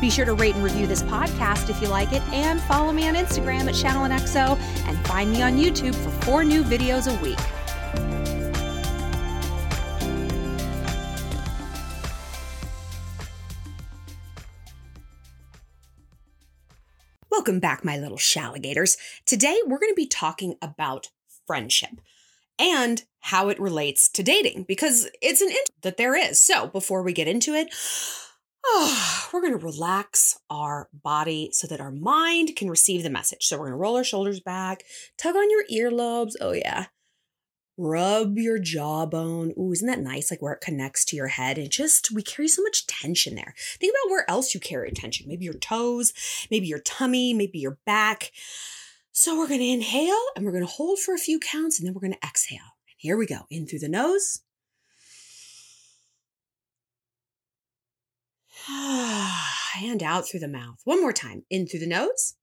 [0.00, 3.06] Be sure to rate and review this podcast if you like it, and follow me
[3.06, 7.38] on Instagram at ShallonXO, and find me on YouTube for four new videos a week.
[17.30, 18.96] Welcome back, my little shalligators.
[19.26, 21.08] Today, we're going to be talking about
[21.46, 22.00] friendship
[22.58, 26.40] and how it relates to dating because it's an int that there is.
[26.40, 27.74] So, before we get into it,
[28.64, 33.46] oh, we're going to relax our body so that our mind can receive the message.
[33.46, 34.84] So, we're going to roll our shoulders back,
[35.16, 36.32] tug on your earlobes.
[36.40, 36.86] Oh, yeah.
[37.82, 39.54] Rub your jawbone.
[39.58, 40.30] Ooh, isn't that nice?
[40.30, 41.56] Like where it connects to your head.
[41.56, 43.54] And just, we carry so much tension there.
[43.78, 45.26] Think about where else you carry tension.
[45.26, 46.12] Maybe your toes,
[46.50, 48.32] maybe your tummy, maybe your back.
[49.12, 51.86] So we're going to inhale and we're going to hold for a few counts and
[51.86, 52.58] then we're going to exhale.
[52.86, 53.46] And here we go.
[53.50, 54.42] In through the nose.
[59.82, 60.80] and out through the mouth.
[60.84, 61.44] One more time.
[61.50, 62.34] In through the nose.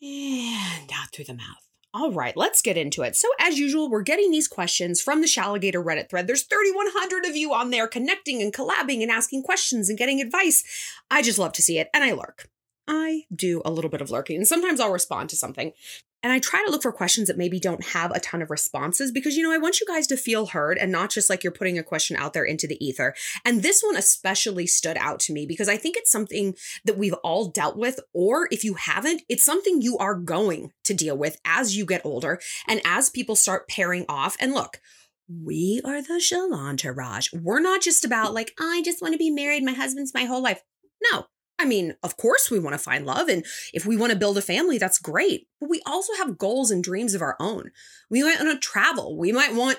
[0.00, 1.68] And out through the mouth.
[1.94, 3.16] All right, let's get into it.
[3.16, 6.26] So, as usual, we're getting these questions from the Shalligator Reddit thread.
[6.26, 10.64] There's 3,100 of you on there connecting and collabing and asking questions and getting advice.
[11.10, 12.48] I just love to see it, and I lurk.
[12.88, 15.72] I do a little bit of lurking, and sometimes I'll respond to something.
[16.22, 19.10] And I try to look for questions that maybe don't have a ton of responses
[19.10, 21.52] because, you know, I want you guys to feel heard and not just like you're
[21.52, 23.14] putting a question out there into the ether.
[23.44, 27.14] And this one especially stood out to me because I think it's something that we've
[27.24, 31.38] all dealt with, or if you haven't, it's something you are going to deal with
[31.44, 34.36] as you get older and as people start pairing off.
[34.38, 34.80] And look,
[35.28, 37.28] we are the Shalantourage.
[37.40, 39.64] We're not just about like, I just want to be married.
[39.64, 40.62] My husband's my whole life.
[41.10, 41.26] No,
[41.62, 43.28] I mean, of course, we want to find love.
[43.28, 45.46] And if we want to build a family, that's great.
[45.60, 47.70] But we also have goals and dreams of our own.
[48.10, 49.16] We might want to travel.
[49.16, 49.78] We might want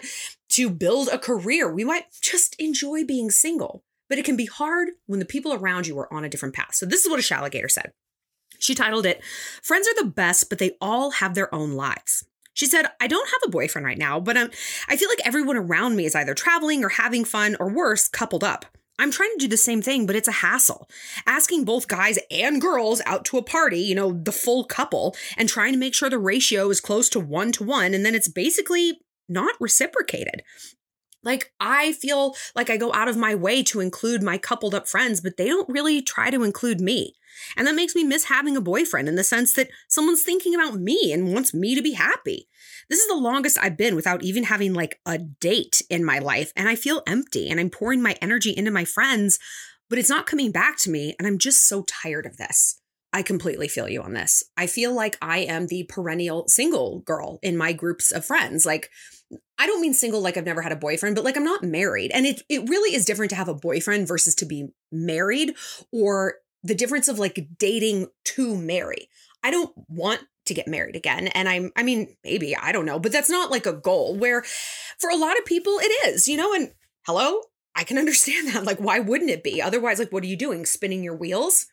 [0.49, 1.71] to build a career.
[1.71, 3.83] We might just enjoy being single.
[4.07, 6.75] But it can be hard when the people around you are on a different path.
[6.75, 7.91] So, this is what a Shalligator said.
[8.59, 9.21] She titled it,
[9.61, 12.25] Friends are the best, but they all have their own lives.
[12.53, 14.51] She said, I don't have a boyfriend right now, but I'm,
[14.87, 18.43] I feel like everyone around me is either traveling or having fun or worse, coupled
[18.43, 18.65] up.
[18.99, 20.87] I'm trying to do the same thing, but it's a hassle.
[21.25, 25.49] Asking both guys and girls out to a party, you know, the full couple, and
[25.49, 28.27] trying to make sure the ratio is close to one to one, and then it's
[28.27, 30.43] basically not reciprocated.
[31.23, 34.87] Like, I feel like I go out of my way to include my coupled up
[34.87, 37.15] friends, but they don't really try to include me.
[37.55, 40.79] And that makes me miss having a boyfriend in the sense that someone's thinking about
[40.79, 42.47] me and wants me to be happy.
[42.89, 46.51] This is the longest I've been without even having like a date in my life.
[46.55, 49.39] And I feel empty and I'm pouring my energy into my friends,
[49.89, 51.15] but it's not coming back to me.
[51.17, 52.79] And I'm just so tired of this.
[53.13, 54.43] I completely feel you on this.
[54.57, 58.65] I feel like I am the perennial single girl in my groups of friends.
[58.65, 58.89] Like,
[59.59, 62.11] I don't mean single like I've never had a boyfriend, but like I'm not married.
[62.11, 65.53] And it, it really is different to have a boyfriend versus to be married
[65.91, 69.09] or the difference of like dating to marry.
[69.43, 70.21] I don't want
[70.53, 71.27] to get married again.
[71.27, 74.43] And I'm, I mean, maybe, I don't know, but that's not like a goal where
[74.99, 76.71] for a lot of people it is, you know, and
[77.05, 77.41] hello,
[77.75, 78.65] I can understand that.
[78.65, 79.61] Like, why wouldn't it be?
[79.61, 80.65] Otherwise, like, what are you doing?
[80.65, 81.67] Spinning your wheels?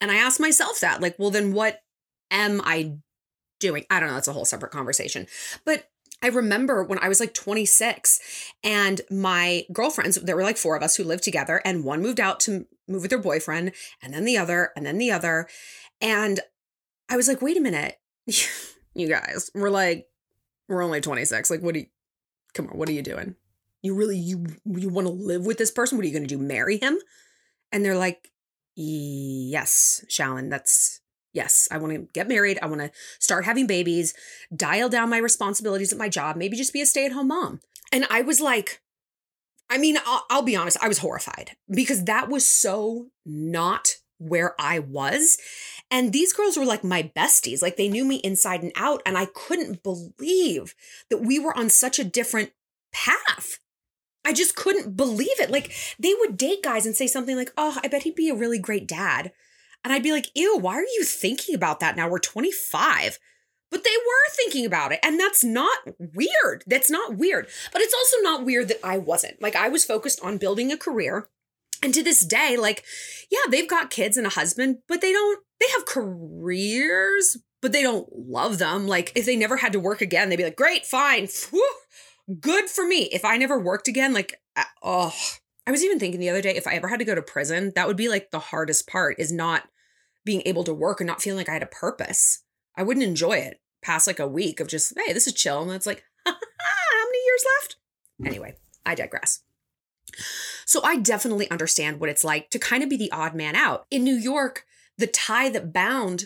[0.00, 1.80] And I ask myself that, like, well, then what
[2.30, 2.98] am I
[3.60, 3.84] doing?
[3.90, 4.16] I don't know.
[4.16, 5.26] It's a whole separate conversation.
[5.64, 5.88] But
[6.22, 8.20] I remember when I was like 26
[8.64, 12.20] and my girlfriends, there were like four of us who lived together, and one moved
[12.20, 13.72] out to move with their boyfriend,
[14.02, 15.48] and then the other, and then the other.
[16.00, 16.40] And
[17.08, 17.98] I was like, wait a minute,
[18.94, 20.06] you guys, we're like,
[20.68, 21.50] we're only 26.
[21.50, 21.86] Like, what do you,
[22.54, 23.34] come on, what are you doing?
[23.82, 25.96] You really, you, you want to live with this person?
[25.96, 26.42] What are you going to do?
[26.42, 26.98] Marry him?
[27.72, 28.30] And they're like,
[28.74, 31.00] yes, Shallon, that's,
[31.32, 32.58] yes, I want to get married.
[32.60, 34.14] I want to start having babies,
[34.54, 37.60] dial down my responsibilities at my job, maybe just be a stay at home mom.
[37.92, 38.80] And I was like,
[39.70, 44.54] I mean, I'll, I'll, be honest, I was horrified because that was so not where
[44.60, 45.38] I was.
[45.90, 47.62] And these girls were like my besties.
[47.62, 49.02] Like they knew me inside and out.
[49.06, 50.74] And I couldn't believe
[51.10, 52.52] that we were on such a different
[52.92, 53.58] path.
[54.24, 55.50] I just couldn't believe it.
[55.50, 58.34] Like they would date guys and say something like, Oh, I bet he'd be a
[58.34, 59.32] really great dad.
[59.84, 62.08] And I'd be like, Ew, why are you thinking about that now?
[62.08, 63.18] We're 25.
[63.70, 65.00] But they were thinking about it.
[65.02, 66.64] And that's not weird.
[66.66, 67.48] That's not weird.
[67.72, 69.40] But it's also not weird that I wasn't.
[69.42, 71.28] Like I was focused on building a career.
[71.82, 72.84] And to this day, like,
[73.30, 77.82] yeah, they've got kids and a husband, but they don't, they have careers, but they
[77.82, 78.86] don't love them.
[78.86, 81.28] Like, if they never had to work again, they'd be like, great, fine.
[81.50, 81.74] Whew,
[82.40, 83.08] good for me.
[83.12, 84.40] If I never worked again, like,
[84.82, 85.14] oh,
[85.66, 87.72] I was even thinking the other day, if I ever had to go to prison,
[87.74, 89.68] that would be like the hardest part is not
[90.24, 92.42] being able to work and not feeling like I had a purpose.
[92.76, 95.62] I wouldn't enjoy it past like a week of just, hey, this is chill.
[95.62, 97.76] And it's like, how many years left?
[98.24, 99.42] Anyway, I digress.
[100.68, 103.86] So I definitely understand what it's like to kind of be the odd man out.
[103.90, 104.66] In New York,
[104.98, 106.24] the tie that bound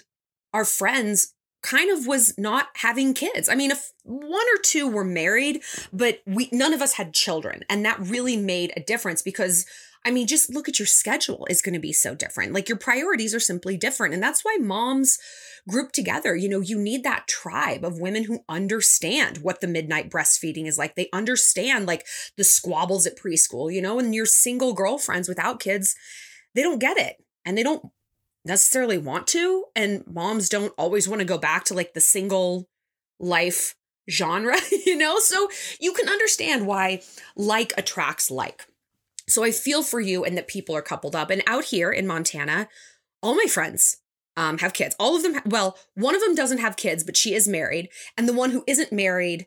[0.53, 3.49] our friends kind of was not having kids.
[3.49, 5.63] I mean, if one or two were married,
[5.93, 9.65] but we none of us had children, and that really made a difference because
[10.05, 12.53] I mean, just look at your schedule is going to be so different.
[12.53, 14.15] Like your priorities are simply different.
[14.15, 15.19] And that's why moms
[15.69, 16.35] group together.
[16.35, 20.77] You know, you need that tribe of women who understand what the midnight breastfeeding is
[20.77, 20.97] like.
[20.97, 22.07] They understand like
[22.37, 25.95] the squabbles at preschool, you know, and your single girlfriends without kids,
[26.55, 27.17] they don't get it.
[27.45, 27.85] And they don't
[28.45, 29.67] necessarily want to.
[29.77, 32.69] And moms don't always want to go back to like the single
[33.21, 33.77] life
[34.11, 34.57] genre,
[34.87, 35.19] you know?
[35.21, 35.49] So
[35.81, 37.03] you can understand why
[37.37, 38.67] like attracts like.
[39.33, 41.31] So I feel for you and that people are coupled up.
[41.31, 42.69] And out here in Montana,
[43.23, 43.97] all my friends
[44.37, 44.95] um, have kids.
[45.01, 47.89] All of them, ha- well, one of them doesn't have kids, but she is married.
[48.19, 49.47] And the one who isn't married,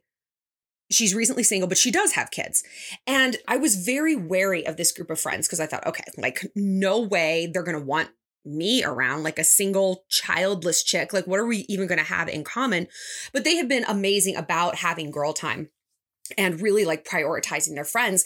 [0.90, 2.64] she's recently single, but she does have kids.
[3.06, 6.46] And I was very wary of this group of friends because I thought, okay, like,
[6.56, 8.10] no way they're going to want
[8.44, 11.14] me around like a single childless chick.
[11.14, 12.88] Like, what are we even going to have in common?
[13.34, 15.70] But they have been amazing about having girl time
[16.38, 18.26] and really like prioritizing their friends.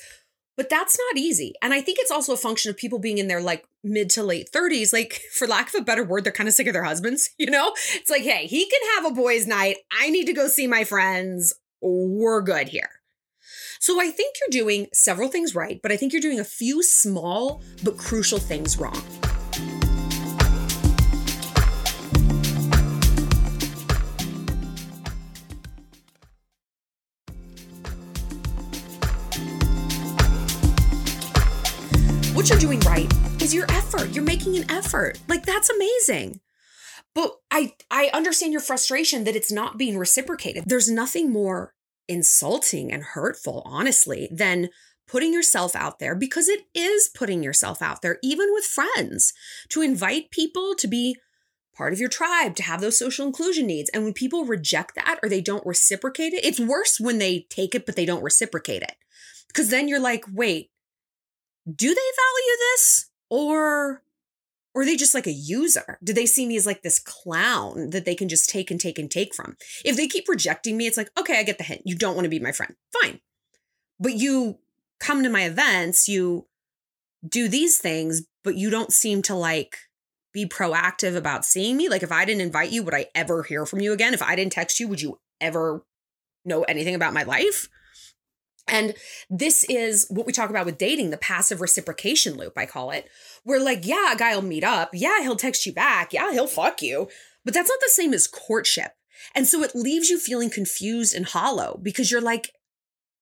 [0.59, 1.53] But that's not easy.
[1.61, 4.23] And I think it's also a function of people being in their like mid to
[4.23, 4.91] late 30s.
[4.91, 7.49] Like, for lack of a better word, they're kind of sick of their husbands, you
[7.49, 7.71] know?
[7.93, 9.77] It's like, hey, he can have a boys' night.
[9.97, 11.53] I need to go see my friends.
[11.81, 12.89] We're good here.
[13.79, 16.83] So I think you're doing several things right, but I think you're doing a few
[16.83, 19.01] small but crucial things wrong.
[32.49, 33.11] You're doing right
[33.41, 34.09] is your effort.
[34.09, 35.19] You're making an effort.
[35.27, 36.39] Like that's amazing.
[37.13, 40.63] But I I understand your frustration that it's not being reciprocated.
[40.65, 41.75] There's nothing more
[42.07, 44.69] insulting and hurtful, honestly, than
[45.07, 49.33] putting yourself out there because it is putting yourself out there even with friends
[49.69, 51.17] to invite people to be
[51.75, 53.89] part of your tribe, to have those social inclusion needs.
[53.91, 57.75] And when people reject that or they don't reciprocate it, it's worse when they take
[57.75, 58.95] it but they don't reciprocate it.
[59.47, 60.69] Because then you're like, wait,
[61.75, 64.03] do they value this or
[64.75, 65.97] or are they just like a user?
[66.03, 68.99] Do they see me as like this clown that they can just take and take
[68.99, 69.57] and take from?
[69.83, 71.81] If they keep rejecting me, it's like, okay, I get the hint.
[71.85, 72.75] You don't want to be my friend.
[73.01, 73.19] Fine.
[73.99, 74.59] But you
[74.99, 76.47] come to my events, you
[77.27, 79.75] do these things, but you don't seem to like
[80.31, 81.89] be proactive about seeing me.
[81.89, 84.13] Like if I didn't invite you, would I ever hear from you again?
[84.13, 85.83] If I didn't text you, would you ever
[86.45, 87.67] know anything about my life?
[88.67, 88.93] And
[89.29, 93.09] this is what we talk about with dating, the passive reciprocation loop, I call it,
[93.43, 94.91] where like, yeah, a guy will meet up.
[94.93, 96.13] Yeah, he'll text you back.
[96.13, 97.07] Yeah, he'll fuck you.
[97.43, 98.91] But that's not the same as courtship.
[99.33, 102.51] And so it leaves you feeling confused and hollow because you're like,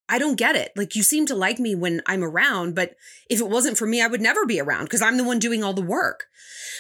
[0.10, 0.72] I don't get it.
[0.76, 2.96] Like, you seem to like me when I'm around, but
[3.30, 5.64] if it wasn't for me, I would never be around because I'm the one doing
[5.64, 6.28] all the work.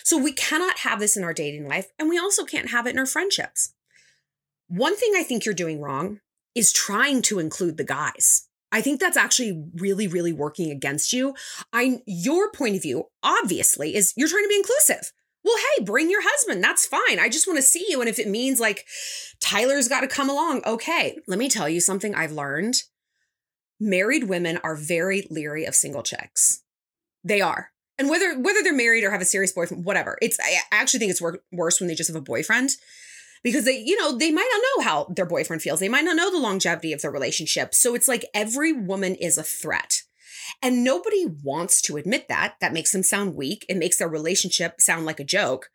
[0.04, 1.88] So we cannot have this in our dating life.
[2.00, 3.74] And we also can't have it in our friendships.
[4.70, 6.22] One thing I think you're doing wrong
[6.56, 8.47] is trying to include the guys.
[8.72, 11.36] I think that's actually really, really working against you.
[11.72, 15.12] I your point of view, obviously, is you're trying to be inclusive.
[15.44, 16.62] Well, hey, bring your husband.
[16.62, 17.20] That's fine.
[17.20, 18.02] I just want to see you.
[18.02, 18.86] And if it means like
[19.40, 21.18] Tyler's got to come along, okay.
[21.28, 22.76] Let me tell you something I've learned.
[23.80, 26.64] Married women are very leery of single chicks.
[27.24, 27.70] They are.
[27.98, 30.18] And whether whether they're married or have a serious boyfriend, whatever.
[30.22, 32.72] It's I actually think it's wor- worse when they just have a boyfriend
[33.44, 35.79] because they, you know, they might not know how their boyfriend feels.
[35.79, 37.74] They might not know the longevity of their relationship.
[37.74, 40.03] So it's like every woman is a threat.
[40.62, 42.56] And nobody wants to admit that.
[42.62, 43.65] That makes them sound weak.
[43.67, 45.70] It makes their relationship sound like a joke.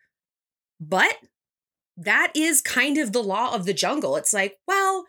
[0.81, 1.17] But
[1.97, 4.17] that is kind of the law of the jungle.
[4.17, 5.07] It's like, well,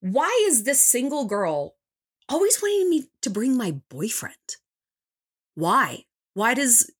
[0.00, 1.76] why is this single girl
[2.28, 4.36] always wanting me to bring my boyfriend?
[5.54, 6.04] Why?
[6.34, 6.90] Why does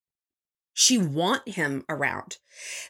[0.77, 2.37] she want him around.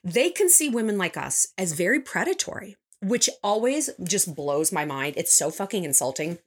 [0.03, 5.15] They can see women like us as very predatory, which always just blows my mind.
[5.17, 6.39] It's so fucking insulting.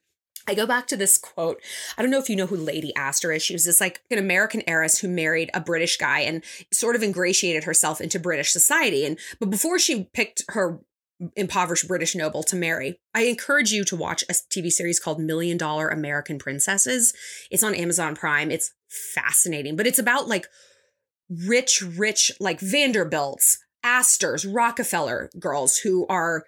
[0.48, 1.62] I go back to this quote.
[1.98, 3.42] I don't know if you know who Lady Astor is.
[3.42, 6.44] She was this like an American heiress who married a British guy and
[6.74, 9.06] sort of ingratiated herself into British society.
[9.06, 10.82] And but before she picked her
[11.38, 15.58] impoverished British noble to marry, I encourage you to watch a TV series called Million
[15.58, 17.14] Dollar American Princesses.
[17.50, 18.52] It's on Amazon Prime.
[18.52, 20.48] It's fascinating, but it's about like
[21.30, 26.44] rich, rich, like Vanderbilts, Astors, Rockefeller girls who are,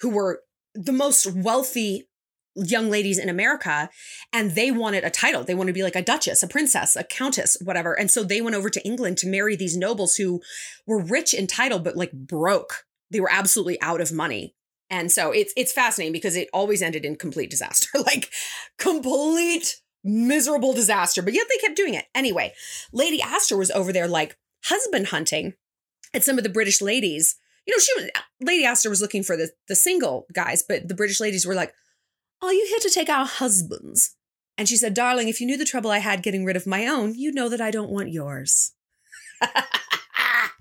[0.00, 0.40] who were
[0.74, 2.08] the most wealthy
[2.56, 3.90] young ladies in America
[4.32, 5.44] and they wanted a title.
[5.44, 7.98] They wanted to be like a duchess, a princess, a countess, whatever.
[7.98, 10.40] And so they went over to England to marry these nobles who
[10.86, 12.84] were rich in title, but like broke.
[13.10, 14.54] They were absolutely out of money.
[14.90, 18.30] And so it's it's fascinating because it always ended in complete disaster, like
[18.78, 21.22] complete miserable disaster.
[21.22, 22.04] But yet they kept doing it.
[22.14, 22.52] Anyway,
[22.92, 25.54] Lady Astor was over there like husband hunting
[26.12, 27.36] at some of the British ladies.
[27.66, 30.94] You know, she was Lady Astor was looking for the the single guys, but the
[30.94, 31.72] British ladies were like,
[32.42, 34.16] are you here to take our husbands?
[34.56, 36.86] And she said, Darling, if you knew the trouble I had getting rid of my
[36.86, 38.72] own, you'd know that I don't want yours.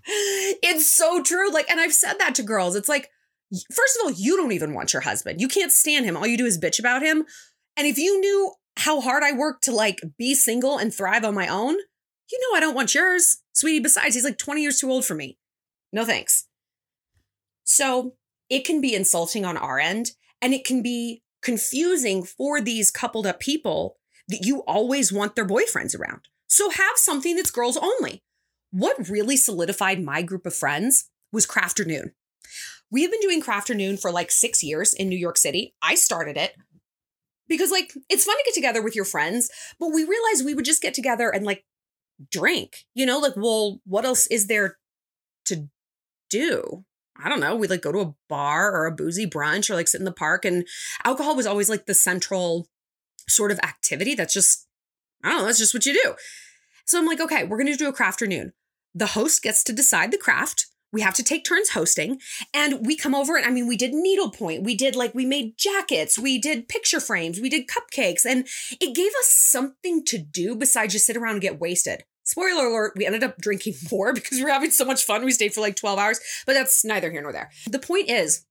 [0.06, 1.52] it's so true.
[1.52, 2.76] Like, and I've said that to girls.
[2.76, 3.10] It's like,
[3.72, 5.40] first of all, you don't even want your husband.
[5.40, 6.18] You can't stand him.
[6.18, 7.26] All you do is bitch about him.
[7.78, 11.36] And if you knew how hard I work to like be single and thrive on
[11.36, 11.76] my own,
[12.32, 13.42] you know I don't want yours.
[13.54, 15.38] Sweetie, besides, he's like 20 years too old for me.
[15.92, 16.48] No thanks.
[17.64, 18.16] So
[18.50, 20.12] it can be insulting on our end,
[20.42, 25.48] and it can be confusing for these coupled up people that you always want their
[25.48, 26.28] boyfriends around.
[26.48, 28.24] So have something that's girls only.
[28.72, 32.12] What really solidified my group of friends was Crafternoon.
[32.92, 35.74] We have been doing Crafternoon for like six years in New York City.
[35.82, 36.54] I started it
[37.54, 40.66] because like it's fun to get together with your friends, but we realized we would
[40.66, 41.64] just get together and like
[42.32, 44.78] drink, you know, like, well, what else is there
[45.46, 45.70] to
[46.30, 46.86] do?
[47.16, 49.88] I don't know, we'd like go to a bar or a boozy brunch or like
[49.88, 50.46] sit in the park.
[50.46, 50.68] And
[51.04, 52.68] alcohol was always like the central
[53.30, 54.68] sort of activity that's just,
[55.24, 56.16] I don't know, that's just what you do.
[56.86, 58.52] So I'm like, okay, we're going to do a crafternoon.
[58.96, 60.68] The host gets to decide the craft.
[60.94, 62.22] We have to take turns hosting.
[62.54, 64.64] And we come over and I mean, we did needlepoint.
[64.64, 66.18] We did like, we made jackets.
[66.18, 67.42] We did picture frames.
[67.42, 68.26] We did cupcakes.
[68.26, 68.48] And
[68.80, 72.04] it gave us something to do besides just sit around and get wasted.
[72.24, 75.26] Spoiler alert, we ended up drinking more because we were having so much fun.
[75.26, 77.52] We stayed for like 12 hours, but that's neither here nor there.
[77.70, 78.46] The point is,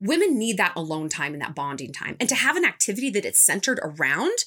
[0.00, 2.16] women need that alone time and that bonding time.
[2.20, 4.44] And to have an activity that it's centered around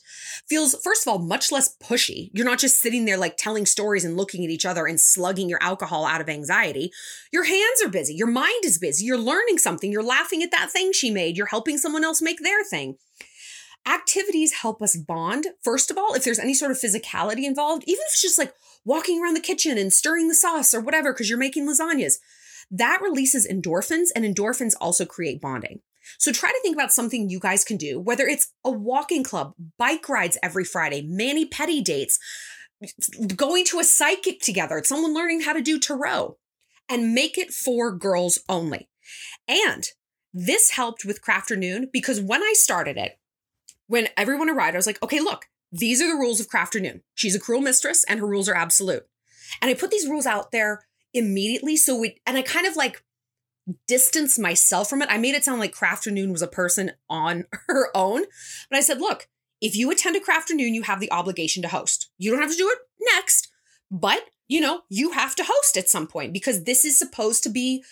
[0.48, 2.30] feels, first of all, much less pushy.
[2.34, 5.50] You're not just sitting there like telling stories and looking at each other and slugging
[5.50, 6.92] your alcohol out of anxiety.
[7.32, 8.14] Your hands are busy.
[8.14, 9.06] Your mind is busy.
[9.06, 9.92] You're learning something.
[9.92, 11.36] You're laughing at that thing she made.
[11.36, 12.98] You're helping someone else make their thing.
[13.88, 15.48] Activities help us bond.
[15.64, 18.54] First of all, if there's any sort of physicality involved, even if it's just like
[18.86, 22.16] walking around the kitchen and stirring the sauce or whatever, because you're making lasagnas,
[22.72, 25.82] that releases endorphins, and endorphins also create bonding.
[26.18, 29.54] So try to think about something you guys can do, whether it's a walking club,
[29.78, 32.20] bike rides every Friday, mani pedi dates,
[33.36, 36.38] going to a psychic together, someone learning how to do tarot,
[36.88, 38.90] and make it for girls only.
[39.48, 39.86] And
[40.34, 43.20] this helped with Crafternoon because when I started it,
[43.88, 47.02] when everyone arrived, I was like, okay, look, these are the rules of Crafternoon.
[47.16, 49.04] She's a cruel mistress and her rules are absolute.
[49.62, 51.76] And I put these rules out there immediately.
[51.78, 53.04] So we, and I kind of like
[53.88, 55.10] distanced myself from it.
[55.12, 58.24] I made it sound like Crafternoon was a person on her own.
[58.70, 59.28] But I said, look,
[59.62, 62.10] if you attend a Crafternoon, you have the obligation to host.
[62.18, 62.80] You don't have to do it
[63.14, 63.50] next,
[63.92, 67.50] but you know, you have to host at some point because this is supposed to
[67.50, 67.84] be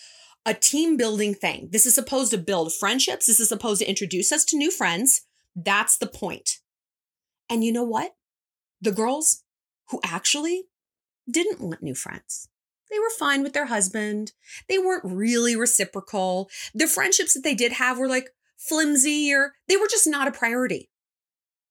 [0.46, 1.70] a team building thing.
[1.72, 3.28] This is supposed to build friendships.
[3.28, 5.22] This is supposed to introduce us to new friends.
[5.56, 6.60] That's the point.
[7.50, 8.16] And you know what?
[8.82, 9.44] The girls
[9.90, 10.64] who actually
[11.30, 12.50] didn't want new friends.
[12.90, 14.32] They were fine with their husband.
[14.70, 16.50] They weren't really reciprocal.
[16.74, 20.32] The friendships that they did have were like flimsy or they were just not a
[20.32, 20.90] priority.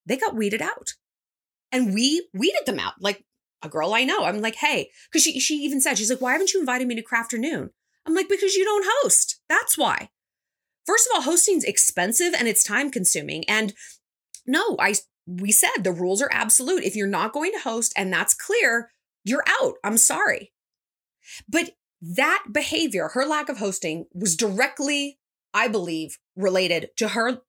[0.04, 0.94] They got weeded out.
[1.72, 2.94] And we weeded them out.
[3.00, 3.24] Like
[3.62, 6.32] a girl I know, I'm like, hey, because she, she even said, she's like, why
[6.32, 7.70] haven't you invited me to Crafternoon?
[8.06, 9.40] I'm like, because you don't host.
[9.48, 10.10] That's why.
[10.86, 13.44] First of all, hosting's expensive and it's time consuming.
[13.48, 13.74] And
[14.46, 14.94] no, I
[15.26, 16.84] we said the rules are absolute.
[16.84, 18.90] If you're not going to host and that's clear,
[19.24, 19.74] you're out.
[19.82, 20.52] I'm sorry.
[21.48, 25.18] But that behavior, her lack of hosting, was directly,
[25.54, 27.40] I believe, related to her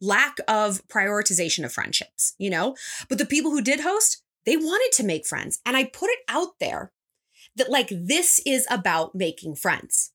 [0.00, 2.76] lack of prioritization of friendships, you know?
[3.08, 5.60] But the people who did host, they wanted to make friends.
[5.66, 6.92] And I put it out there
[7.56, 10.12] that, like, this is about making friends.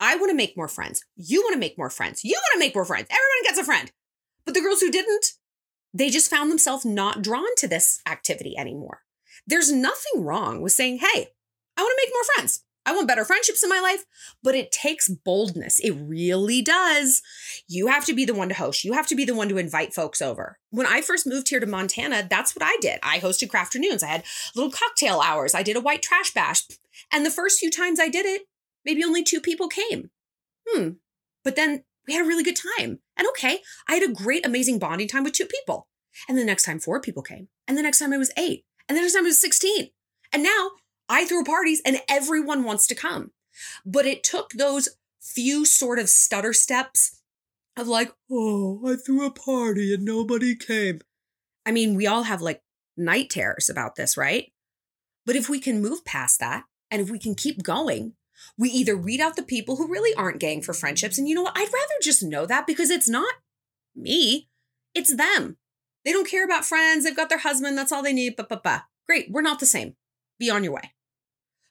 [0.00, 1.04] I want to make more friends.
[1.16, 2.24] You want to make more friends.
[2.24, 3.06] You want to make more friends.
[3.10, 3.92] Everyone gets a friend.
[4.44, 5.32] But the girls who didn't,
[5.92, 9.02] they just found themselves not drawn to this activity anymore.
[9.46, 11.28] There's nothing wrong with saying, hey,
[11.80, 12.64] I want to make more friends.
[12.84, 14.04] I want better friendships in my life,
[14.42, 15.78] but it takes boldness.
[15.80, 17.22] It really does.
[17.66, 18.84] You have to be the one to host.
[18.84, 20.58] You have to be the one to invite folks over.
[20.70, 22.98] When I first moved here to Montana, that's what I did.
[23.02, 24.02] I hosted crafternoons.
[24.02, 25.54] I had little cocktail hours.
[25.54, 26.64] I did a white trash bash.
[27.10, 28.42] And the first few times I did it,
[28.84, 30.10] maybe only two people came.
[30.68, 30.90] Hmm.
[31.44, 32.98] But then we had a really good time.
[33.16, 35.88] And okay, I had a great, amazing bonding time with two people.
[36.28, 37.48] And the next time, four people came.
[37.66, 38.64] And the next time, it was eight.
[38.86, 39.90] And the next time, it was 16.
[40.32, 40.70] And now
[41.10, 43.32] I throw parties and everyone wants to come.
[43.84, 44.88] But it took those
[45.20, 47.20] few sort of stutter steps
[47.76, 51.00] of like, oh, I threw a party and nobody came.
[51.66, 52.62] I mean, we all have like
[52.96, 54.52] night terrors about this, right?
[55.26, 58.14] But if we can move past that and if we can keep going,
[58.56, 61.18] we either read out the people who really aren't gang for friendships.
[61.18, 61.56] And you know what?
[61.56, 63.34] I'd rather just know that because it's not
[63.94, 64.48] me,
[64.94, 65.58] it's them.
[66.04, 67.04] They don't care about friends.
[67.04, 67.76] They've got their husband.
[67.76, 68.36] That's all they need.
[68.36, 68.80] Bah, bah, bah.
[69.06, 69.30] Great.
[69.30, 69.96] We're not the same.
[70.38, 70.94] Be on your way.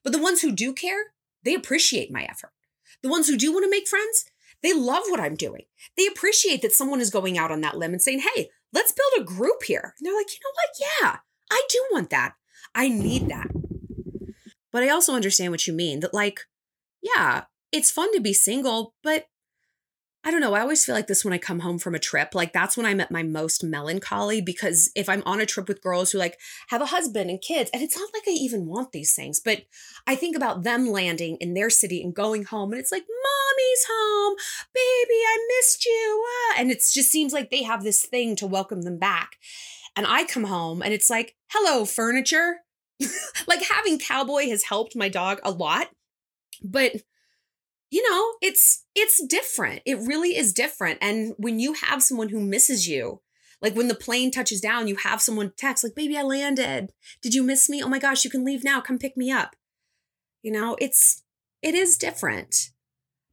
[0.04, 1.14] But the ones who do care,
[1.44, 2.52] they appreciate my effort.
[3.04, 4.26] The ones who do want to make friends,
[4.62, 5.64] they love what I'm doing.
[5.98, 9.22] They appreciate that someone is going out on that limb and saying, hey, let's build
[9.22, 9.96] a group here.
[9.98, 10.92] And they're like, you know what?
[11.02, 11.18] Yeah,
[11.52, 12.34] I do want that.
[12.76, 13.48] I need that.
[14.72, 16.42] But I also understand what you mean that, like,
[17.02, 19.26] yeah, it's fun to be single, but
[20.30, 20.54] I don't know.
[20.54, 22.36] I always feel like this when I come home from a trip.
[22.36, 25.82] Like that's when I'm at my most melancholy because if I'm on a trip with
[25.82, 28.92] girls who like have a husband and kids, and it's not like I even want
[28.92, 29.64] these things, but
[30.06, 33.88] I think about them landing in their city and going home and it's like, mommy's
[33.90, 34.36] home,
[34.72, 36.28] baby, I missed you.
[36.28, 36.56] Ah.
[36.60, 39.38] And it just seems like they have this thing to welcome them back.
[39.96, 42.58] And I come home and it's like, hello, furniture.
[43.48, 45.88] like having cowboy has helped my dog a lot,
[46.64, 46.98] but
[47.90, 49.82] you know, it's it's different.
[49.86, 51.00] It really is different.
[51.02, 53.22] And when you have someone who misses you,
[53.62, 56.94] like when the plane touches down, you have someone text like, "Baby, I landed.
[57.22, 57.84] Did you miss me?
[57.84, 58.82] Oh my gosh, you can leave now.
[58.82, 59.56] Come pick me up."
[60.44, 61.24] You know, it's
[61.62, 62.72] it is different.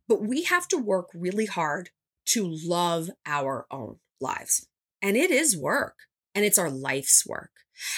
[0.08, 1.90] But we have to work really hard
[2.26, 4.68] to love our own lives.
[5.02, 5.94] And it is work.
[6.34, 7.50] And it's our life's work.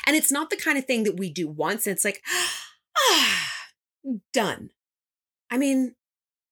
[0.07, 2.23] And it's not the kind of thing that we do once and it's like,
[2.99, 3.53] ah,
[4.33, 4.71] done.
[5.51, 5.95] I mean,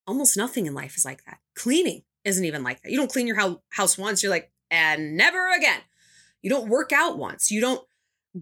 [0.07, 1.39] almost nothing in life is like that.
[1.55, 2.91] Cleaning isn't even like that.
[2.91, 5.81] You don't clean your house once, you're like, and never again.
[6.43, 7.51] You don't work out once.
[7.51, 7.87] You don't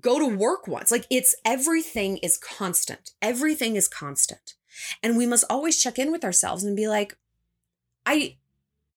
[0.01, 0.91] go to work once.
[0.91, 3.13] Like it's everything is constant.
[3.23, 4.55] Everything is constant.
[5.03, 7.17] And we must always check in with ourselves and be like,
[8.05, 8.37] I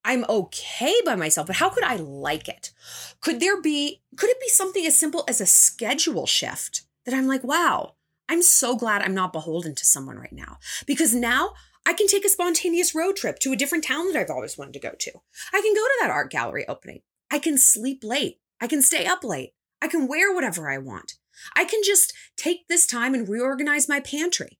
[0.04, 2.72] I'm okay by myself, but how could I like it?
[3.20, 7.28] Could there be could it be something as simple as a schedule shift that I'm
[7.28, 7.96] like, wow,
[8.30, 10.58] I'm so glad I'm not beholden to someone right now.
[10.86, 11.54] Because now
[11.88, 14.74] I can take a spontaneous road trip to a different town that I've always wanted
[14.74, 15.12] to go to.
[15.54, 17.00] I can go to that art gallery opening.
[17.32, 18.42] I can sleep late.
[18.60, 19.54] I can stay up late.
[19.82, 21.14] I can wear whatever I want.
[21.56, 24.60] I can just take this time and reorganize my pantry.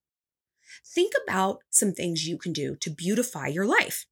[0.86, 4.06] Think about some things you can do to beautify your life.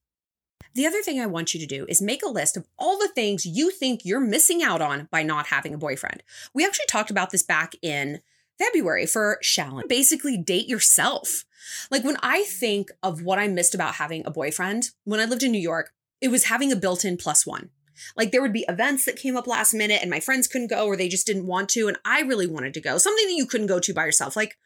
[0.73, 3.08] The other thing I want you to do is make a list of all the
[3.08, 6.21] things you think you're missing out on by not having a boyfriend.
[6.54, 8.19] We actually talked about this back in
[8.59, 9.87] February for Shallon.
[9.87, 11.45] Basically, date yourself.
[11.91, 15.43] Like when I think of what I missed about having a boyfriend when I lived
[15.43, 15.91] in New York,
[16.21, 17.69] it was having a built in plus one.
[18.15, 20.85] Like there would be events that came up last minute and my friends couldn't go
[20.85, 21.87] or they just didn't want to.
[21.87, 22.97] And I really wanted to go.
[22.97, 24.57] Something that you couldn't go to by yourself, like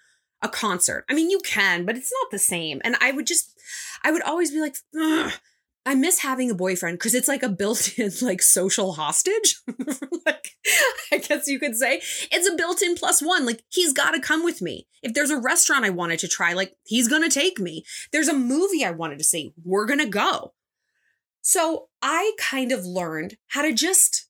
[0.42, 1.06] a concert.
[1.10, 2.82] I mean, you can, but it's not the same.
[2.84, 3.54] And I would just,
[4.04, 4.76] I would always be like,
[5.90, 9.60] I miss having a boyfriend because it's like a built-in like social hostage.
[10.26, 10.52] like
[11.12, 12.00] I guess you could say
[12.32, 13.44] it's a built-in plus one.
[13.44, 14.88] Like he's got to come with me.
[15.02, 17.86] If there's a restaurant I wanted to try, like he's going to take me.
[18.12, 20.54] There's a movie I wanted to see, we're going to go.
[21.42, 24.30] So I kind of learned how to just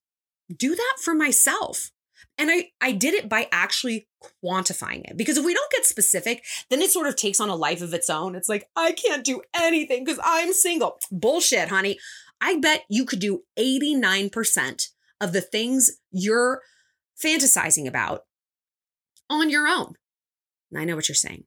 [0.56, 1.92] do that for myself.
[2.40, 4.08] And I, I did it by actually
[4.44, 7.56] quantifying it because if we don't get specific, then it sort of takes on a
[7.56, 8.34] life of its own.
[8.34, 10.98] It's like, I can't do anything because I'm single.
[11.12, 12.00] Bullshit, honey.
[12.40, 14.88] I bet you could do 89%
[15.20, 16.62] of the things you're
[17.22, 18.22] fantasizing about
[19.30, 19.96] on your own.
[20.72, 21.44] And I know what you're saying.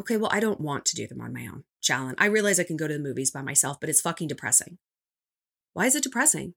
[0.00, 1.62] Okay, well, I don't want to do them on my own.
[1.80, 4.78] Shallon, I realize I can go to the movies by myself, but it's fucking depressing.
[5.72, 6.54] Why is it depressing?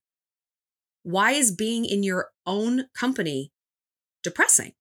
[1.04, 3.52] Why is being in your own company
[4.30, 4.74] depressing?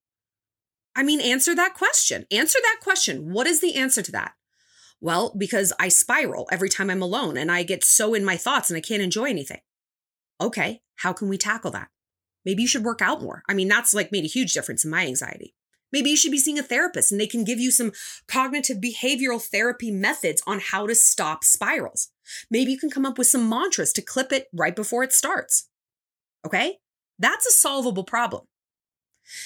[0.95, 2.25] I mean, answer that question.
[2.31, 3.31] Answer that question.
[3.31, 4.33] What is the answer to that?
[5.01, 8.69] Well, because I spiral every time I'm alone and I get so in my thoughts
[8.69, 9.61] and I can't enjoy anything.
[10.41, 11.89] Okay, how can we tackle that?
[12.45, 13.43] Maybe you should work out more.
[13.47, 15.55] I mean, that's like made a huge difference in my anxiety.
[15.91, 17.93] Maybe you should be seeing a therapist and they can give you some
[18.27, 22.09] cognitive behavioral therapy methods on how to stop spirals.
[22.51, 25.67] Maybe you can come up with some mantras to clip it right before it starts.
[26.45, 26.77] Okay?
[27.17, 28.45] That's a solvable problem.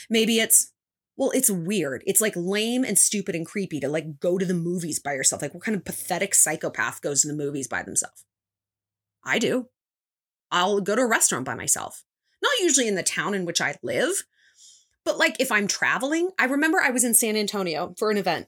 [0.09, 0.71] Maybe it's,
[1.15, 2.03] Well, it's weird.
[2.05, 5.41] It's like lame and stupid and creepy to like go to the movies by yourself.
[5.41, 8.25] Like, what kind of pathetic psychopath goes to the movies by themselves?
[9.23, 9.67] I do.
[10.51, 12.03] I'll go to a restaurant by myself.
[12.41, 14.23] Not usually in the town in which I live,
[15.05, 18.47] but like if I'm traveling, I remember I was in San Antonio for an event.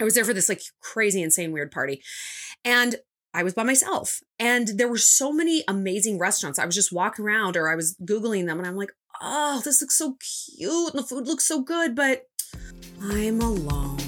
[0.00, 2.02] I was there for this like crazy, insane, weird party.
[2.64, 2.96] And
[3.34, 4.20] I was by myself.
[4.38, 6.58] And there were so many amazing restaurants.
[6.58, 9.80] I was just walking around or I was Googling them and I'm like, oh, this
[9.80, 10.94] looks so cute.
[10.94, 12.28] And the food looks so good, but
[13.00, 13.98] I'm alone.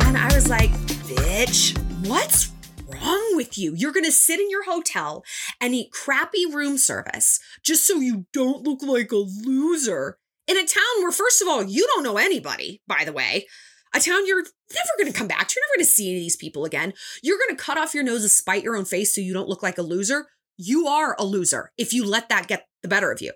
[0.00, 1.76] And I was like, bitch,
[2.06, 2.52] what's
[2.86, 3.74] wrong with you?
[3.74, 5.24] You're going to sit in your hotel
[5.60, 10.66] and eat crappy room service just so you don't look like a loser in a
[10.66, 13.46] town where, first of all, you don't know anybody, by the way.
[13.94, 15.54] A town you're never going to come back to.
[15.56, 16.92] You're never going to see any of these people again.
[17.22, 19.48] You're going to cut off your nose to spite your own face so you don't
[19.48, 20.26] look like a loser.
[20.58, 23.32] You are a loser if you let that get the better of you.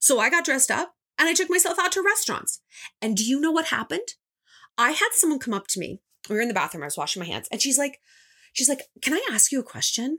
[0.00, 2.60] So I got dressed up and I took myself out to restaurants.
[3.00, 4.14] And do you know what happened?
[4.76, 6.00] I had someone come up to me.
[6.28, 6.82] We were in the bathroom.
[6.82, 7.48] I was washing my hands.
[7.50, 7.98] And she's like,
[8.52, 10.18] she's like, can I ask you a question?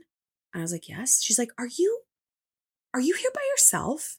[0.52, 1.22] And I was like, yes.
[1.22, 2.00] She's like, are you,
[2.92, 4.18] are you here by yourself?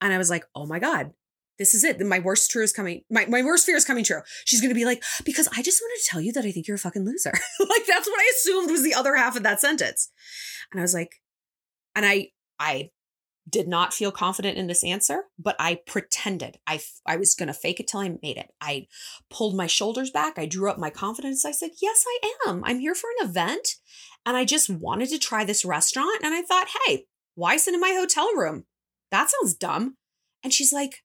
[0.00, 1.12] And I was like, oh my God,
[1.58, 2.00] this is it.
[2.00, 3.02] My worst fear is coming.
[3.10, 4.20] My, my worst fear is coming true.
[4.44, 6.66] She's going to be like, because I just wanted to tell you that I think
[6.66, 7.32] you're a fucking loser.
[7.60, 10.10] like that's what I assumed was the other half of that sentence.
[10.70, 11.20] And I was like,
[11.94, 12.90] and I, I
[13.48, 16.58] did not feel confident in this answer, but I pretended.
[16.66, 18.50] I, I was going to fake it till I made it.
[18.60, 18.86] I
[19.30, 20.38] pulled my shoulders back.
[20.38, 21.44] I drew up my confidence.
[21.44, 22.62] I said, Yes, I am.
[22.64, 23.76] I'm here for an event
[24.24, 26.22] and I just wanted to try this restaurant.
[26.22, 28.64] And I thought, Hey, why sit in my hotel room?
[29.10, 29.96] That sounds dumb.
[30.42, 31.02] And she's like,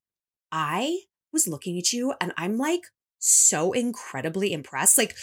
[0.52, 1.02] I
[1.34, 2.82] was looking at you and I'm like
[3.20, 4.98] so incredibly impressed.
[4.98, 5.16] Like,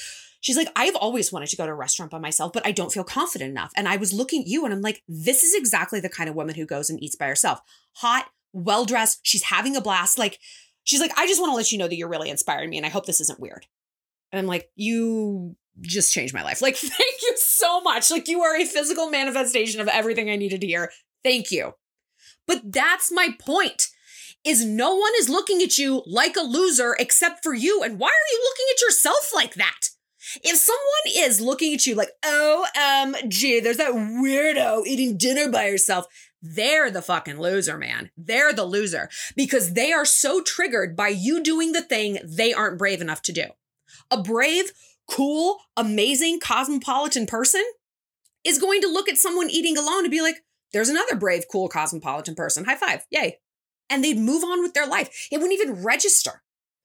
[0.44, 2.92] She's like, I've always wanted to go to a restaurant by myself, but I don't
[2.92, 3.72] feel confident enough.
[3.78, 6.36] And I was looking at you and I'm like, this is exactly the kind of
[6.36, 7.60] woman who goes and eats by herself.
[7.94, 9.20] Hot, well dressed.
[9.22, 10.18] She's having a blast.
[10.18, 10.38] Like,
[10.82, 12.76] she's like, I just want to let you know that you're really inspiring me.
[12.76, 13.66] And I hope this isn't weird.
[14.32, 16.60] And I'm like, you just changed my life.
[16.60, 18.10] Like, thank you so much.
[18.10, 20.92] Like, you are a physical manifestation of everything I needed to hear.
[21.24, 21.72] Thank you.
[22.46, 23.88] But that's my point
[24.44, 27.82] is no one is looking at you like a loser except for you.
[27.82, 29.88] And why are you looking at yourself like that?
[30.42, 36.06] If someone is looking at you like, OMG, there's that weirdo eating dinner by herself,
[36.40, 38.10] they're the fucking loser, man.
[38.16, 42.78] They're the loser because they are so triggered by you doing the thing they aren't
[42.78, 43.44] brave enough to do.
[44.10, 44.72] A brave,
[45.10, 47.64] cool, amazing, cosmopolitan person
[48.44, 50.36] is going to look at someone eating alone and be like,
[50.72, 52.64] there's another brave, cool, cosmopolitan person.
[52.64, 53.06] High five.
[53.10, 53.38] Yay.
[53.90, 55.28] And they'd move on with their life.
[55.30, 56.42] It wouldn't even register.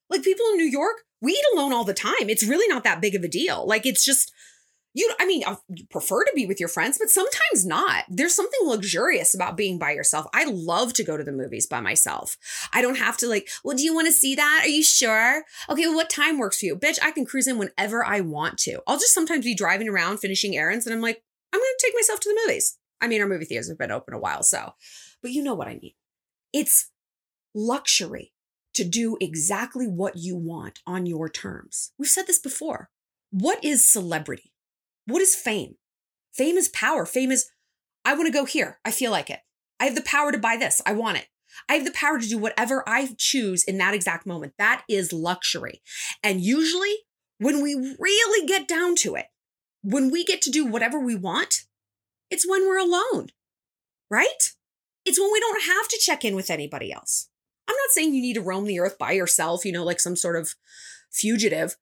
[0.10, 2.30] Like people in New York, we eat alone all the time.
[2.30, 3.66] It's really not that big of a deal.
[3.68, 4.32] Like it's just
[4.94, 8.06] you I mean, uh, you prefer to be with your friends, but sometimes not.
[8.10, 10.26] There's something luxurious about being by yourself.
[10.34, 12.38] I love to go to the movies by myself.
[12.74, 14.62] I don't have to like, well, do you want to see that?
[14.64, 15.44] Are you sure?
[15.70, 16.76] Okay, well, what time works for you?
[16.76, 18.82] Bitch, I can cruise in whenever I want to.
[18.88, 21.22] I'll just sometimes be driving around finishing errands and I'm like,
[21.54, 22.78] I'm going to take myself to the movies.
[23.00, 24.74] I mean, our movie theaters have been open a while, so,
[25.22, 25.94] but you know what I mean.
[26.54, 26.92] It's
[27.54, 28.34] luxury
[28.74, 31.92] to do exactly what you want on your terms.
[31.98, 32.90] We've said this before.
[33.32, 34.54] What is celebrity?
[35.06, 35.76] What is fame?
[36.34, 37.06] Fame is power.
[37.06, 37.50] Fame is,
[38.06, 38.80] I want to go here.
[38.86, 39.40] I feel like it.
[39.80, 40.82] I have the power to buy this.
[40.86, 41.28] I want it.
[41.68, 44.54] I have the power to do whatever I choose in that exact moment.
[44.58, 45.82] That is luxury.
[46.24, 46.94] And usually,
[47.40, 49.28] when we really get down to it,
[49.82, 51.64] when we get to do whatever we want,
[52.30, 53.30] it's when we're alone,
[54.10, 54.54] right?
[55.10, 57.30] It's when we don't have to check in with anybody else.
[57.68, 60.16] I'm not saying you need to roam the earth by yourself, you know, like some
[60.16, 60.54] sort of
[61.10, 61.78] fugitive,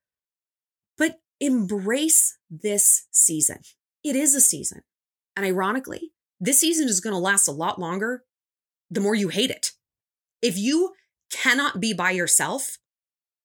[0.98, 3.60] but embrace this season.
[4.02, 4.84] It is a season.
[5.36, 8.24] And ironically, this season is going to last a lot longer
[8.90, 9.74] the more you hate it.
[10.42, 10.94] If you
[11.30, 12.78] cannot be by yourself,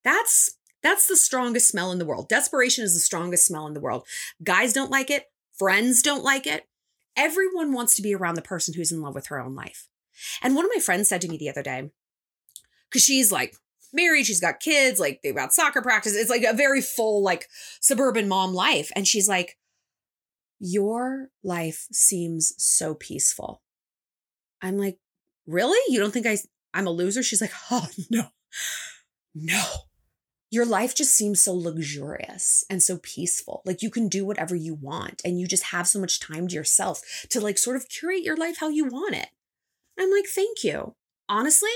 [0.05, 2.29] that's that's the strongest smell in the world.
[2.29, 4.07] Desperation is the strongest smell in the world.
[4.45, 6.69] Guys don't like it, friends don't like it.
[7.15, 9.87] Everyone wants to be around the person who's in love with her own life.
[10.41, 11.91] And one of my friends said to me the other day,
[12.89, 13.55] because she's like
[13.93, 16.15] married, she's got kids, like they've got soccer practice.
[16.15, 17.47] It's like a very full, like
[17.79, 18.91] suburban mom life.
[18.95, 19.57] And she's like,
[20.59, 23.61] Your life seems so peaceful.
[24.61, 24.97] I'm like,
[25.45, 25.79] Really?
[25.93, 26.37] You don't think I,
[26.73, 27.23] I'm a loser?
[27.23, 28.25] She's like, Oh, no,
[29.35, 29.63] no.
[30.53, 33.63] Your life just seems so luxurious and so peaceful.
[33.65, 36.53] Like you can do whatever you want and you just have so much time to
[36.53, 39.29] yourself to like sort of curate your life how you want it.
[39.99, 40.93] I'm like, thank you.
[41.27, 41.71] Honestly,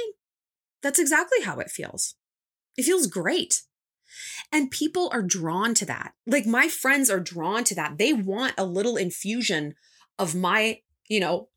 [0.84, 2.18] that's exactly how it feels.
[2.78, 3.64] It feels great.
[4.52, 6.14] And people are drawn to that.
[6.28, 7.98] Like my friends are drawn to that.
[7.98, 9.74] They want a little infusion
[10.20, 11.50] of my, you know,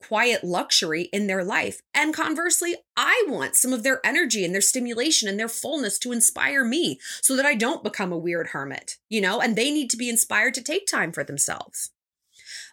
[0.00, 1.80] quiet luxury in their life.
[1.94, 6.12] And conversely, I want some of their energy and their stimulation and their fullness to
[6.12, 9.90] inspire me so that I don't become a weird hermit, you know, and they need
[9.90, 11.90] to be inspired to take time for themselves.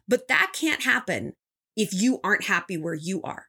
[0.08, 1.34] But that can't happen
[1.76, 3.48] if you aren't happy where you are.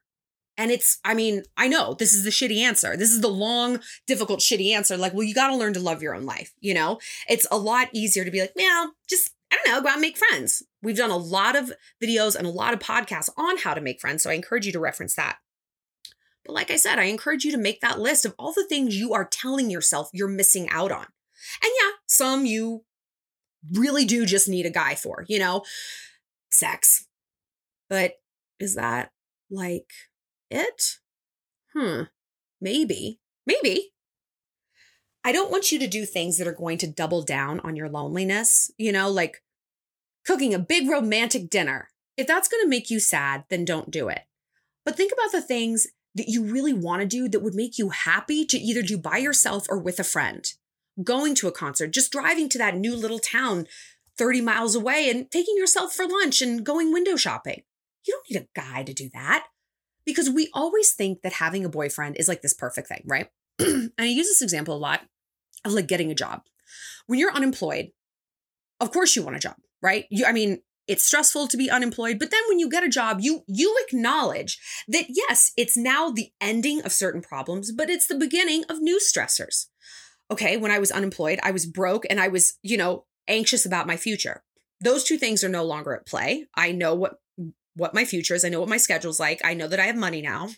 [0.57, 2.97] And it's, I mean, I know this is the shitty answer.
[2.97, 4.97] This is the long, difficult, shitty answer.
[4.97, 6.51] Like, well, you got to learn to love your own life.
[6.59, 9.87] You know, it's a lot easier to be like, well, just I don't know, go
[9.87, 10.63] out and make friends.
[10.81, 11.71] We've done a lot of
[12.03, 14.23] videos and a lot of podcasts on how to make friends.
[14.23, 15.37] So I encourage you to reference that.
[16.45, 18.99] But like I said, I encourage you to make that list of all the things
[18.99, 21.05] you are telling yourself you're missing out on.
[21.63, 22.83] And yeah, some you
[23.73, 25.63] really do just need a guy for, you know,
[26.49, 27.07] sex.
[27.89, 28.13] But
[28.59, 29.11] is that
[29.49, 29.89] like
[30.49, 30.97] it?
[31.73, 32.03] Hmm,
[32.61, 33.91] maybe, maybe.
[35.27, 37.89] I don't want you to do things that are going to double down on your
[37.89, 39.43] loneliness, you know, like
[40.25, 41.89] cooking a big romantic dinner.
[42.15, 44.21] If that's going to make you sad, then don't do it.
[44.85, 47.89] But think about the things that you really want to do that would make you
[47.89, 50.45] happy to either do by yourself or with a friend.
[51.03, 53.67] Going to a concert, just driving to that new little town
[54.17, 57.63] 30 miles away and taking yourself for lunch and going window shopping.
[58.07, 59.47] You don't need a guy to do that
[60.05, 63.27] because we always think that having a boyfriend is like this perfect thing, right?
[63.59, 65.01] and I use this example a lot
[65.67, 66.41] of like getting a job.
[67.05, 67.91] When you're unemployed,
[68.79, 70.05] of course you want a job, right?
[70.09, 73.19] You, I mean, it's stressful to be unemployed, but then when you get a job,
[73.19, 78.15] you you acknowledge that yes, it's now the ending of certain problems, but it's the
[78.15, 79.65] beginning of new stressors.
[80.31, 83.87] Okay, when I was unemployed, I was broke and I was, you know, anxious about
[83.87, 84.43] my future.
[84.81, 86.45] Those two things are no longer at play.
[86.55, 87.15] I know what
[87.75, 88.43] what my future is.
[88.43, 89.41] I know what my schedule's like.
[89.43, 90.49] I know that I have money now.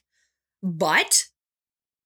[0.62, 1.26] But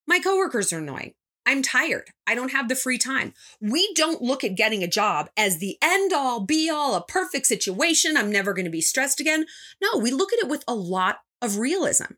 [0.08, 1.14] my coworkers are annoying.
[1.46, 2.12] I'm tired.
[2.26, 3.34] I don't have the free time.
[3.60, 7.48] We don't look at getting a job as the end all be all, a perfect
[7.48, 8.16] situation.
[8.16, 9.46] I'm never going to be stressed again.
[9.82, 12.14] No, we look at it with a lot of realism.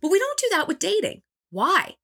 [0.00, 1.22] But we don't do that with dating.
[1.50, 1.96] Why?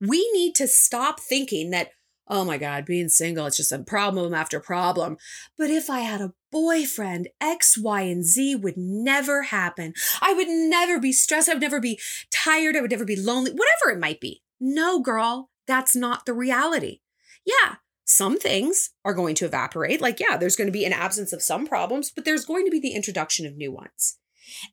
[0.00, 1.90] We need to stop thinking that,
[2.26, 5.18] oh my God, being single, it's just a problem after problem.
[5.56, 9.94] But if I had a boyfriend, X, Y, and Z would never happen.
[10.20, 11.48] I would never be stressed.
[11.48, 12.76] I would never be tired.
[12.76, 14.42] I would never be lonely, whatever it might be.
[14.60, 17.00] No, girl, that's not the reality.
[17.44, 20.00] Yeah, some things are going to evaporate.
[20.00, 22.70] Like, yeah, there's going to be an absence of some problems, but there's going to
[22.70, 24.18] be the introduction of new ones.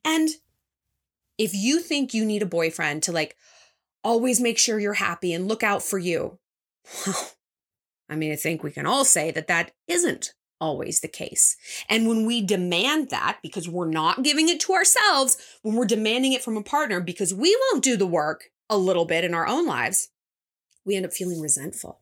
[0.04, 0.30] And
[1.38, 3.36] if you think you need a boyfriend to like
[4.02, 6.38] always make sure you're happy and look out for you,
[8.08, 11.56] I mean, I think we can all say that that isn't always the case.
[11.88, 16.32] And when we demand that because we're not giving it to ourselves, when we're demanding
[16.32, 19.46] it from a partner because we won't do the work a little bit in our
[19.46, 20.08] own lives,
[20.86, 22.00] we end up feeling resentful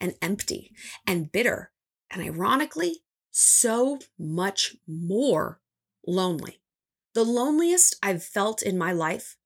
[0.00, 0.72] and empty
[1.06, 1.70] and bitter.
[2.10, 5.60] And ironically, so much more
[6.06, 6.60] lonely.
[7.14, 9.36] The loneliest I've felt in my life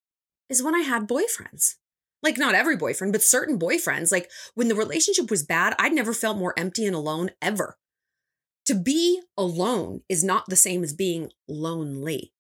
[0.48, 1.74] is when I had boyfriends.
[2.22, 4.11] Like, not every boyfriend, but certain boyfriends.
[4.11, 7.79] Like, when the relationship was bad, I'd never felt more empty and alone ever.
[8.66, 12.33] To be alone is not the same as being lonely.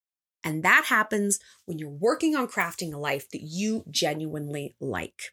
[0.42, 5.32] And that happens when you're working on crafting a life that you genuinely like.